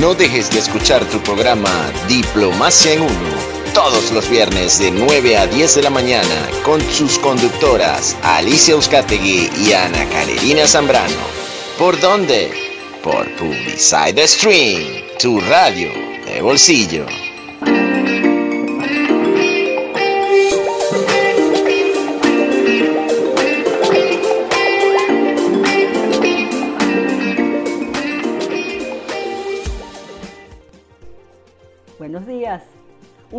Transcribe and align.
No 0.00 0.14
dejes 0.14 0.48
de 0.50 0.60
escuchar 0.60 1.04
tu 1.06 1.18
programa 1.20 1.90
Diplomacia 2.06 2.92
en 2.92 3.02
Uno 3.02 3.58
todos 3.74 4.12
los 4.12 4.30
viernes 4.30 4.78
de 4.78 4.92
9 4.92 5.36
a 5.36 5.46
10 5.48 5.74
de 5.74 5.82
la 5.82 5.90
mañana 5.90 6.48
con 6.64 6.80
sus 6.92 7.18
conductoras 7.18 8.16
Alicia 8.22 8.74
Euskategui 8.74 9.50
y 9.58 9.72
Ana 9.72 10.08
Carolina 10.08 10.68
Zambrano. 10.68 11.16
¿Por 11.78 11.98
dónde? 12.00 12.52
Por 13.02 13.28
Publicide 13.36 14.28
Stream, 14.28 15.02
tu 15.20 15.40
radio 15.40 15.90
de 16.26 16.42
bolsillo. 16.42 17.27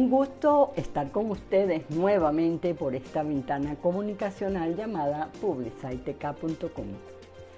Gusto 0.09 0.73
estar 0.75 1.11
con 1.11 1.29
ustedes 1.29 1.87
nuevamente 1.91 2.73
por 2.73 2.95
esta 2.95 3.21
ventana 3.21 3.75
comunicacional 3.75 4.75
llamada 4.75 5.29
publiciteca.com, 5.39 6.87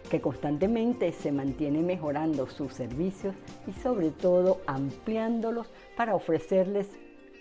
que 0.09 0.19
constantemente 0.19 1.13
se 1.13 1.31
mantiene 1.31 1.81
mejorando 1.81 2.47
sus 2.47 2.73
servicios 2.73 3.35
y 3.67 3.71
sobre 3.71 4.11
todo 4.11 4.59
ampliándolos 4.67 5.67
para 5.95 6.13
ofrecerles 6.13 6.89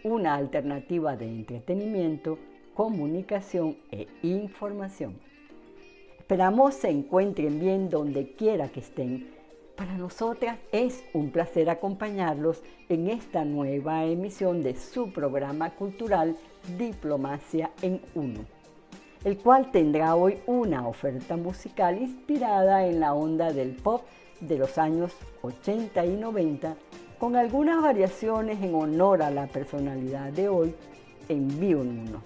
una 0.05 0.37
alternativa 0.37 1.17
de 1.17 1.27
entretenimiento, 1.27 2.39
comunicación 2.75 3.79
e 3.91 4.07
información. 4.23 5.19
Esperamos 6.21 6.75
se 6.75 6.89
encuentren 6.89 7.59
bien 7.59 7.91
donde 7.91 8.31
quiera 8.35 8.69
que 8.69 8.79
estén 8.79 9.40
para 9.81 9.97
nosotras 9.97 10.59
es 10.73 11.03
un 11.15 11.31
placer 11.31 11.71
acompañarlos 11.71 12.63
en 12.91 13.09
esta 13.09 13.47
nueva 13.47 14.05
emisión 14.05 14.63
de 14.63 14.77
su 14.77 15.11
programa 15.11 15.71
cultural 15.71 16.37
Diplomacia 16.77 17.71
en 17.81 18.03
Uno, 18.15 18.41
el 19.25 19.39
cual 19.39 19.71
tendrá 19.71 20.17
hoy 20.17 20.39
una 20.47 20.87
oferta 20.87 21.39
musical 21.39 21.97
inspirada 21.97 22.87
en 22.87 23.01
la 23.01 23.15
onda 23.15 23.55
del 23.55 23.71
pop 23.71 24.03
de 24.41 24.59
los 24.59 24.77
años 24.77 25.13
80 25.41 26.05
y 26.05 26.15
90, 26.15 26.77
con 27.19 27.37
algunas 27.37 27.83
variaciones 27.83 28.63
en 28.63 28.75
honor 28.75 29.23
a 29.23 29.31
la 29.31 29.47
personalidad 29.47 30.31
de 30.31 30.51
hoy 30.51 30.75
en 31.31 31.59
Vivo 31.59 31.81
en 31.81 32.01
Uno. 32.01 32.23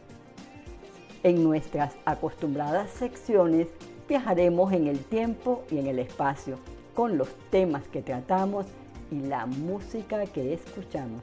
En 1.23 1.45
nuestras 1.45 1.95
acostumbradas 2.05 2.91
secciones 2.91 3.69
viajaremos 4.09 4.73
en 4.73 4.89
el 4.89 4.99
tiempo 5.05 5.63
y 5.71 5.79
en 5.79 5.87
el 5.87 6.01
espacio 6.01 6.59
con 6.95 7.19
los 7.19 7.29
temas 7.51 7.87
que 7.89 8.03
tratamos 8.03 8.67
y 9.11 9.21
la 9.21 9.47
música 9.47 10.25
que 10.27 10.55
escuchamos, 10.55 11.23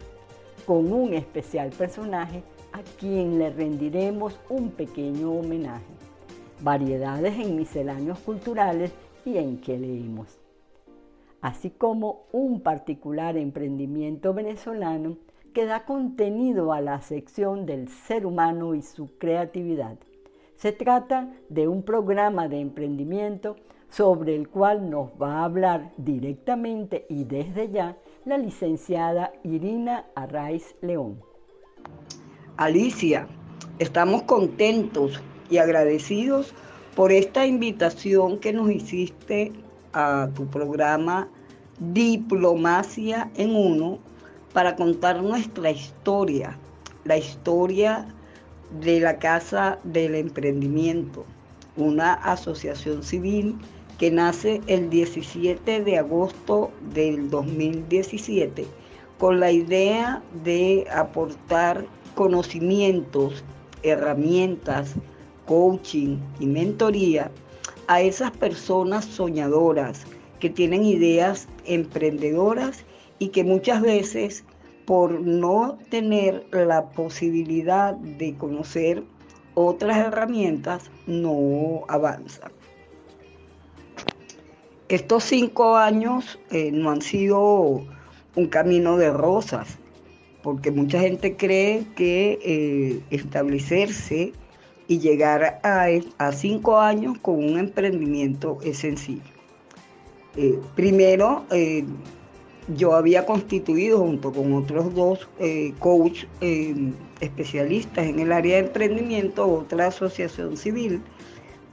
con 0.66 0.92
un 0.92 1.14
especial 1.14 1.70
personaje 1.72 2.44
a 2.74 2.82
quien 3.00 3.40
le 3.40 3.50
rendiremos 3.50 4.40
un 4.50 4.72
pequeño 4.72 5.32
homenaje, 5.32 5.94
variedades 6.62 7.38
en 7.40 7.56
misceláneos 7.56 8.20
culturales 8.20 8.92
y 9.26 9.38
en 9.38 9.60
que 9.60 9.78
leímos, 9.78 10.40
así 11.42 11.70
como 11.70 12.24
un 12.32 12.62
particular 12.62 13.38
emprendimiento 13.38 14.34
venezolano 14.34 15.18
que 15.54 15.66
da 15.66 15.86
contenido 15.86 16.72
a 16.72 16.82
la 16.82 17.02
sección 17.02 17.66
del 17.66 17.90
ser 17.90 18.26
humano 18.26 18.74
y 18.74 18.82
su 18.82 19.18
creatividad. 19.18 19.98
Se 20.56 20.72
trata 20.72 21.34
de 21.50 21.68
un 21.68 21.84
programa 21.84 22.48
de 22.48 22.60
emprendimiento 22.60 23.58
sobre 23.92 24.36
el 24.36 24.48
cual 24.48 24.90
nos 24.90 25.10
va 25.22 25.40
a 25.40 25.44
hablar 25.44 25.92
directamente 25.98 27.06
y 27.10 27.26
desde 27.26 27.70
ya 27.70 27.98
la 28.26 28.38
licenciada 28.38 29.34
Irina 29.44 30.06
Arraiz 30.16 30.76
León. 30.82 31.20
Alicia, 32.58 33.28
estamos 33.80 34.24
contentos 34.24 35.22
y 35.50 35.58
agradecidos 35.58 36.54
por 36.96 37.12
esta 37.12 37.46
invitación 37.46 38.40
que 38.40 38.54
nos 38.54 38.70
hiciste 38.72 39.52
a 39.94 40.30
tu 40.34 40.48
programa 40.48 41.28
Diplomacia 41.80 43.30
en 43.36 43.56
Uno 43.56 44.00
para 44.54 44.76
contar 44.76 45.22
nuestra 45.22 45.72
historia, 45.72 46.58
la 47.06 47.18
historia 47.18 48.08
de 48.80 49.00
la 49.00 49.18
Casa 49.18 49.80
del 49.84 50.16
Emprendimiento, 50.16 51.26
una 51.76 52.14
asociación 52.14 53.04
civil 53.04 53.58
que 54.02 54.10
nace 54.10 54.62
el 54.66 54.90
17 54.90 55.84
de 55.84 55.98
agosto 56.00 56.72
del 56.92 57.30
2017 57.30 58.66
con 59.20 59.40
la 59.40 59.52
idea 59.52 60.24
de 60.44 60.88
aportar 60.92 61.86
conocimientos, 62.16 63.44
herramientas, 63.84 64.96
coaching 65.46 66.18
y 66.40 66.48
mentoría 66.48 67.30
a 67.86 68.02
esas 68.02 68.32
personas 68.32 69.06
soñadoras 69.06 70.08
que 70.40 70.50
tienen 70.50 70.84
ideas 70.84 71.48
emprendedoras 71.66 72.84
y 73.20 73.28
que 73.28 73.44
muchas 73.44 73.84
veces 73.84 74.44
por 74.86 75.22
no 75.22 75.78
tener 75.92 76.48
la 76.52 76.90
posibilidad 76.90 77.94
de 77.94 78.34
conocer 78.34 79.04
otras 79.54 79.96
herramientas 80.00 80.90
no 81.06 81.84
avanzan. 81.88 82.52
Estos 84.92 85.24
cinco 85.24 85.78
años 85.78 86.38
eh, 86.50 86.70
no 86.70 86.92
han 86.92 87.02
sido 87.02 87.82
un 88.36 88.48
camino 88.48 88.98
de 88.98 89.10
rosas, 89.10 89.78
porque 90.44 90.70
mucha 90.70 91.00
gente 91.00 91.38
cree 91.38 91.86
que 91.96 92.38
eh, 92.44 93.00
establecerse 93.10 94.34
y 94.90 95.00
llegar 95.00 95.62
a, 95.64 96.32
cinco 96.34 96.78
años 96.78 97.18
con 97.20 97.36
un 97.36 97.58
emprendimiento 97.58 98.58
es 98.66 98.80
sencillo. 98.80 99.32
Eh, 100.36 100.60
primero, 100.76 101.46
yo 102.76 102.94
había 102.94 103.26
constituido 103.26 104.00
junto 104.00 104.34
con 104.34 104.52
otros 104.52 104.94
dos 104.94 105.30
coach 105.80 106.26
especialistas 107.22 108.08
en 108.08 108.20
el 108.20 108.34
área 108.34 108.58
de 108.58 108.68
emprendimiento 108.68 109.48
otra 109.48 109.88
asociación 109.88 110.58
civil, 110.58 111.02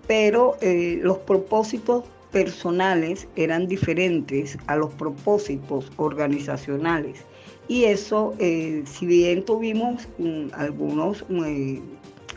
pero 0.06 0.56
los 1.02 1.18
propósitos 1.18 2.04
personales 2.30 3.28
eran 3.36 3.66
diferentes 3.66 4.58
a 4.66 4.76
los 4.76 4.92
propósitos 4.94 5.90
organizacionales. 5.96 7.24
Y 7.68 7.84
eso, 7.84 8.34
eh, 8.38 8.82
si 8.86 9.06
bien 9.06 9.44
tuvimos 9.44 10.08
mm, 10.18 10.48
algunos 10.52 11.24
eh, 11.30 11.80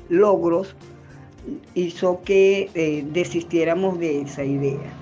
logros, 0.10 0.76
hizo 1.74 2.22
que 2.24 2.70
eh, 2.74 3.06
desistiéramos 3.12 4.00
de 4.00 4.22
esa 4.22 4.44
idea. 4.44 4.94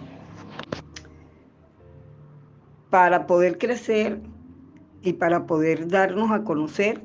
Para 2.89 3.27
poder 3.27 3.57
crecer 3.57 4.19
y 5.03 5.13
para 5.13 5.45
poder 5.45 5.87
darnos 5.87 6.31
a 6.31 6.43
conocer, 6.43 7.01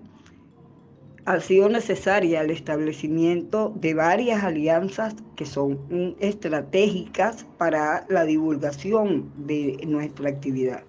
ha 1.26 1.40
sido 1.40 1.68
necesaria 1.68 2.42
el 2.42 2.50
establecimiento 2.50 3.72
de 3.76 3.94
varias 3.94 4.44
alianzas 4.44 5.14
que 5.36 5.46
son 5.46 5.78
estratégicas 6.20 7.46
para 7.56 8.04
la 8.08 8.24
divulgación 8.24 9.32
de 9.38 9.78
nuestra 9.86 10.28
actividad. 10.28 10.82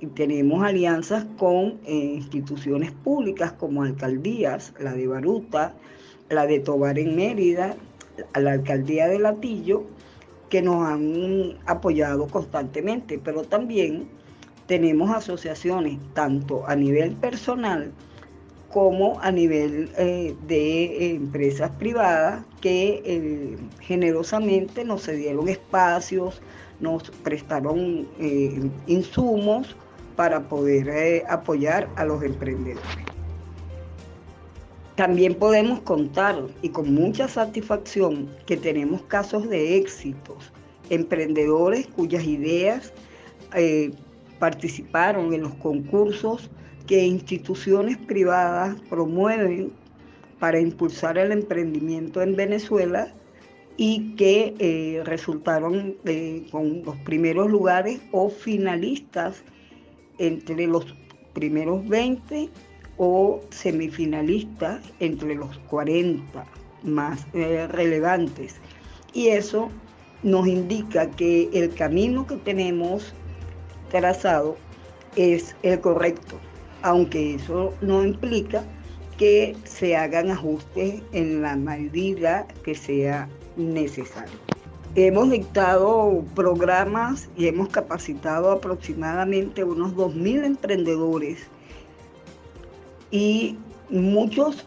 Y 0.00 0.06
tenemos 0.06 0.62
alianzas 0.62 1.26
con 1.38 1.80
eh, 1.86 2.12
instituciones 2.14 2.92
públicas 2.92 3.52
como 3.52 3.82
alcaldías, 3.82 4.72
la 4.78 4.92
de 4.92 5.08
Baruta, 5.08 5.74
la 6.28 6.46
de 6.46 6.60
Tobar 6.60 6.98
en 6.98 7.16
Mérida, 7.16 7.74
la 8.36 8.52
alcaldía 8.52 9.08
de 9.08 9.18
Latillo, 9.18 9.84
que 10.50 10.62
nos 10.62 10.86
han 10.86 11.58
apoyado 11.66 12.28
constantemente, 12.28 13.18
pero 13.22 13.42
también 13.42 14.08
tenemos 14.66 15.10
asociaciones 15.10 15.98
tanto 16.14 16.64
a 16.68 16.76
nivel 16.76 17.12
personal, 17.16 17.90
como 18.72 19.18
a 19.20 19.30
nivel 19.30 19.90
eh, 19.96 20.34
de 20.46 21.14
empresas 21.14 21.70
privadas 21.78 22.44
que 22.60 23.02
eh, 23.04 23.56
generosamente 23.80 24.84
nos 24.84 25.04
cedieron 25.04 25.48
espacios, 25.48 26.42
nos 26.80 27.10
prestaron 27.10 28.06
eh, 28.20 28.70
insumos 28.86 29.74
para 30.16 30.48
poder 30.48 31.24
apoyar 31.28 31.88
a 31.96 32.04
los 32.04 32.22
emprendedores. 32.22 32.84
También 34.96 35.34
podemos 35.34 35.80
contar 35.80 36.42
y 36.60 36.70
con 36.70 36.92
mucha 36.92 37.28
satisfacción 37.28 38.28
que 38.44 38.56
tenemos 38.56 39.00
casos 39.02 39.48
de 39.48 39.76
éxitos, 39.76 40.52
emprendedores 40.90 41.86
cuyas 41.86 42.24
ideas 42.24 42.92
participaron 44.40 45.32
en 45.32 45.42
los 45.42 45.54
concursos 45.54 46.50
que 46.88 47.04
instituciones 47.04 47.98
privadas 47.98 48.80
promueven 48.88 49.70
para 50.40 50.58
impulsar 50.58 51.18
el 51.18 51.30
emprendimiento 51.30 52.22
en 52.22 52.34
Venezuela 52.34 53.12
y 53.76 54.16
que 54.16 54.54
eh, 54.58 55.02
resultaron 55.04 55.96
eh, 56.06 56.44
con 56.50 56.82
los 56.82 56.96
primeros 56.96 57.50
lugares 57.50 58.00
o 58.10 58.30
finalistas 58.30 59.44
entre 60.18 60.66
los 60.66 60.96
primeros 61.34 61.86
20 61.88 62.48
o 62.96 63.40
semifinalistas 63.50 64.80
entre 64.98 65.34
los 65.34 65.58
40 65.70 66.44
más 66.82 67.26
eh, 67.34 67.68
relevantes. 67.68 68.56
Y 69.12 69.28
eso 69.28 69.68
nos 70.22 70.48
indica 70.48 71.10
que 71.10 71.50
el 71.52 71.74
camino 71.74 72.26
que 72.26 72.36
tenemos 72.36 73.14
trazado 73.90 74.56
es 75.16 75.54
el 75.62 75.80
correcto, 75.80 76.38
aunque 76.82 77.34
eso 77.34 77.74
no 77.80 78.04
implica 78.04 78.64
que 79.16 79.56
se 79.64 79.96
hagan 79.96 80.30
ajustes 80.30 81.02
en 81.12 81.42
la 81.42 81.56
medida 81.56 82.46
que 82.62 82.74
sea 82.74 83.28
necesario. 83.56 84.38
Hemos 84.94 85.30
dictado 85.30 86.24
programas 86.34 87.28
y 87.36 87.46
hemos 87.46 87.68
capacitado 87.68 88.50
aproximadamente 88.50 89.62
unos 89.64 89.94
2.000 89.94 90.44
emprendedores 90.44 91.40
y 93.10 93.56
muchos 93.90 94.66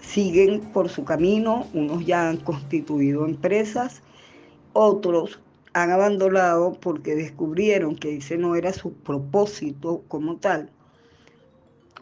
siguen 0.00 0.60
por 0.72 0.88
su 0.88 1.04
camino, 1.04 1.66
unos 1.72 2.06
ya 2.06 2.28
han 2.28 2.36
constituido 2.36 3.26
empresas, 3.26 4.02
otros 4.72 5.40
han 5.74 5.90
abandonado 5.90 6.72
porque 6.80 7.16
descubrieron 7.16 7.96
que 7.96 8.16
ese 8.16 8.38
no 8.38 8.54
era 8.56 8.72
su 8.72 8.92
propósito 8.92 10.04
como 10.08 10.36
tal. 10.36 10.70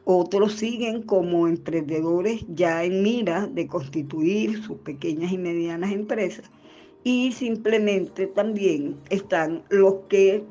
Otros 0.04 0.54
siguen 0.54 1.02
como 1.02 1.48
emprendedores 1.48 2.44
ya 2.48 2.84
en 2.84 3.02
mira 3.02 3.46
de 3.46 3.66
constituir 3.66 4.62
sus 4.62 4.76
pequeñas 4.78 5.32
y 5.32 5.38
medianas 5.38 5.90
empresas. 5.92 6.50
Y 7.02 7.32
simplemente 7.32 8.26
también 8.26 8.96
están 9.10 9.62
los 9.70 9.94
que 10.08 10.44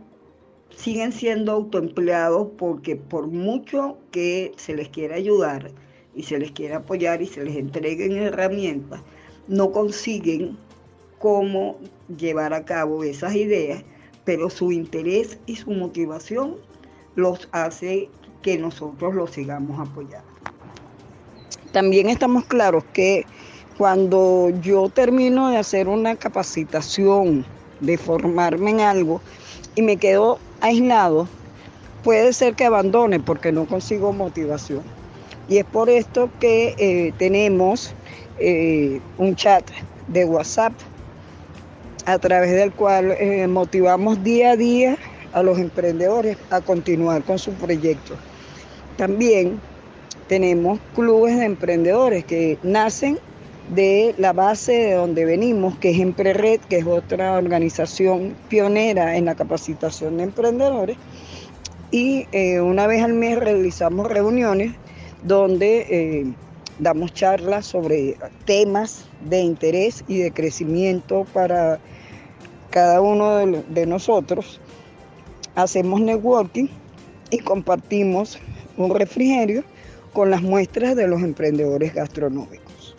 siguen 0.75 1.11
siendo 1.11 1.51
autoempleados 1.51 2.49
porque 2.57 2.95
por 2.95 3.27
mucho 3.27 3.97
que 4.11 4.51
se 4.55 4.75
les 4.75 4.89
quiera 4.89 5.15
ayudar 5.15 5.71
y 6.15 6.23
se 6.23 6.39
les 6.39 6.51
quiera 6.51 6.77
apoyar 6.77 7.21
y 7.21 7.27
se 7.27 7.43
les 7.43 7.55
entreguen 7.55 8.13
herramientas, 8.13 9.01
no 9.47 9.71
consiguen 9.71 10.57
cómo 11.21 11.77
llevar 12.17 12.53
a 12.53 12.65
cabo 12.65 13.03
esas 13.03 13.35
ideas, 13.35 13.83
pero 14.25 14.49
su 14.49 14.71
interés 14.71 15.37
y 15.45 15.55
su 15.55 15.71
motivación 15.71 16.57
los 17.15 17.47
hace 17.51 18.09
que 18.41 18.57
nosotros 18.57 19.13
los 19.13 19.31
sigamos 19.31 19.79
apoyando. 19.79 20.27
También 21.71 22.09
estamos 22.09 22.45
claros 22.45 22.83
que 22.91 23.25
cuando 23.77 24.49
yo 24.61 24.89
termino 24.89 25.49
de 25.49 25.57
hacer 25.57 25.87
una 25.87 26.15
capacitación, 26.15 27.45
de 27.79 27.97
formarme 27.97 28.71
en 28.71 28.81
algo 28.81 29.21
y 29.75 29.81
me 29.81 29.97
quedo 29.97 30.39
aislado, 30.59 31.27
puede 32.03 32.33
ser 32.33 32.55
que 32.55 32.65
abandone 32.65 33.19
porque 33.19 33.51
no 33.51 33.65
consigo 33.65 34.11
motivación. 34.11 34.81
Y 35.47 35.57
es 35.57 35.65
por 35.65 35.89
esto 35.89 36.29
que 36.39 36.75
eh, 36.77 37.13
tenemos 37.17 37.93
eh, 38.39 39.01
un 39.17 39.35
chat 39.35 39.63
de 40.07 40.25
WhatsApp 40.25 40.73
a 42.05 42.17
través 42.19 42.51
del 42.51 42.71
cual 42.71 43.11
eh, 43.11 43.47
motivamos 43.47 44.23
día 44.23 44.51
a 44.51 44.55
día 44.55 44.97
a 45.33 45.43
los 45.43 45.59
emprendedores 45.59 46.37
a 46.49 46.61
continuar 46.61 47.23
con 47.23 47.39
su 47.39 47.51
proyecto. 47.53 48.15
También 48.97 49.59
tenemos 50.27 50.79
clubes 50.95 51.37
de 51.37 51.45
emprendedores 51.45 52.25
que 52.25 52.57
nacen 52.63 53.19
de 53.73 54.13
la 54.17 54.33
base 54.33 54.73
de 54.73 54.93
donde 54.93 55.25
venimos, 55.25 55.77
que 55.77 55.91
es 55.91 55.99
EmpreRed, 55.99 56.59
que 56.69 56.77
es 56.77 56.85
otra 56.85 57.33
organización 57.33 58.35
pionera 58.49 59.15
en 59.15 59.25
la 59.25 59.35
capacitación 59.35 60.17
de 60.17 60.23
emprendedores. 60.23 60.97
Y 61.89 62.27
eh, 62.31 62.59
una 62.59 62.87
vez 62.87 63.03
al 63.03 63.13
mes 63.13 63.37
realizamos 63.37 64.07
reuniones 64.07 64.73
donde 65.23 65.87
eh, 65.89 66.33
damos 66.81 67.13
charlas 67.13 67.67
sobre 67.67 68.17
temas 68.45 69.05
de 69.29 69.39
interés 69.39 70.03
y 70.07 70.17
de 70.17 70.31
crecimiento 70.31 71.25
para 71.31 71.79
cada 72.71 72.99
uno 73.01 73.37
de, 73.37 73.85
nosotros. 73.85 74.59
Hacemos 75.55 76.01
networking 76.01 76.67
y 77.29 77.39
compartimos 77.39 78.39
un 78.77 78.95
refrigerio 78.95 79.63
con 80.11 80.31
las 80.31 80.41
muestras 80.41 80.95
de 80.95 81.07
los 81.07 81.21
emprendedores 81.21 81.93
gastronómicos. 81.93 82.95